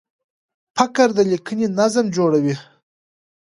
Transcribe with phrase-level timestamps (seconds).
[0.75, 2.55] فقره د لیکني نظم جوړوي.